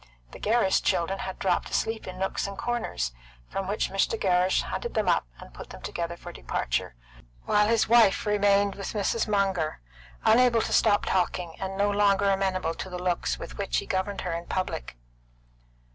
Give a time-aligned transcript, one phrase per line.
[0.31, 3.11] The Gerrish children had dropped asleep in nooks and corners,
[3.47, 4.19] from which Mr.
[4.19, 6.95] Gerrish hunted them up and put them together for departure,
[7.45, 9.27] while his wife remained with Mrs.
[9.27, 9.79] Munger,
[10.25, 14.21] unable to stop talking, and no longer amenable to the looks with which he governed
[14.21, 14.97] her in public.